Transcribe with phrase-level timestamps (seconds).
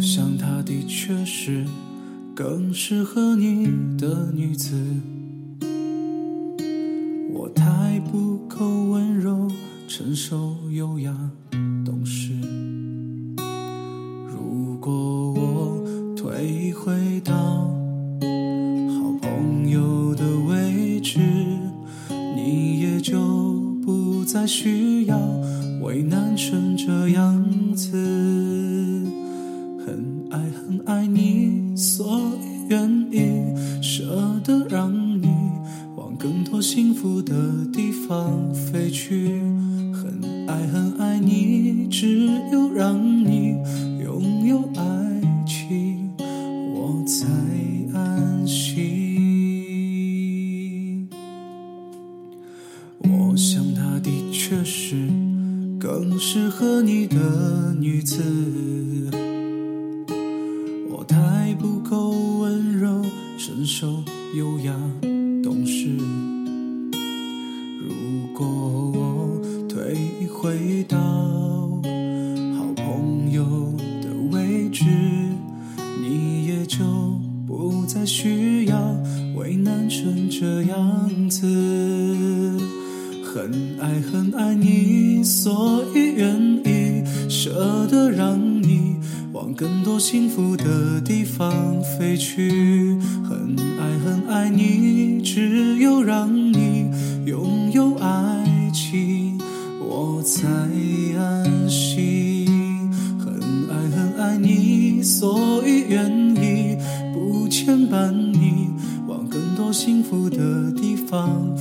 [0.00, 1.64] 想她的确是
[2.34, 3.66] 更适合你
[3.98, 4.74] 的女子。
[7.32, 9.50] 我太不够温柔、
[9.86, 11.14] 成熟、优雅、
[11.84, 12.32] 懂事。
[14.26, 17.36] 如果我退回到
[18.88, 21.20] 好朋友的位置，
[22.08, 23.18] 你也就
[23.84, 25.18] 不再需要
[25.82, 28.49] 为难成这样子。
[30.90, 35.28] 爱你，所以愿意舍得让你
[35.96, 37.32] 往更多幸福的
[37.72, 39.28] 地方飞去。
[39.94, 43.56] 很爱很爱你，只有让你
[44.02, 44.82] 拥有爱
[45.46, 47.28] 情，我才
[47.94, 48.88] 安心。
[52.98, 55.08] 我想她的确是
[55.78, 58.24] 更适合你的女子。
[61.10, 63.04] 我太不够温柔、
[63.36, 64.04] 成熟、
[64.36, 64.72] 优雅、
[65.42, 65.88] 懂事。
[67.80, 67.88] 如
[68.32, 69.96] 果我退
[70.32, 70.96] 回到
[72.56, 73.42] 好朋友
[74.00, 74.84] 的位置，
[76.00, 76.78] 你也就
[77.44, 78.96] 不再需要
[79.34, 81.44] 为难成这样子。
[83.24, 88.38] 很爱很爱你，所以愿意舍得让
[89.40, 92.98] 往更多幸福的地方飞去。
[93.24, 96.90] 很爱很爱你，只有让你
[97.24, 99.38] 拥有爱情，
[99.80, 100.46] 我才
[101.16, 102.46] 安心。
[103.18, 103.32] 很
[103.70, 106.76] 爱很爱你，所以愿意
[107.14, 108.68] 不牵绊你
[109.08, 111.56] 往更多幸福的地方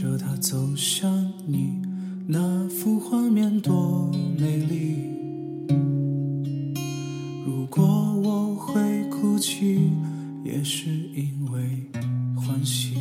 [0.00, 1.82] 着他走向你，
[2.28, 4.94] 那幅画面多美丽。
[7.44, 7.82] 如果
[8.22, 9.90] 我会哭泣，
[10.44, 11.90] 也是因为
[12.36, 12.94] 欢喜。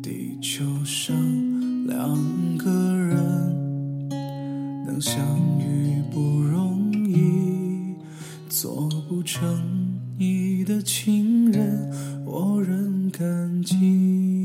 [0.00, 1.16] 地球上
[1.88, 4.08] 两个人
[4.86, 5.20] 能相
[5.58, 7.96] 遇不容易，
[8.48, 11.90] 做不成你的情人，
[12.24, 14.37] 我仍感激。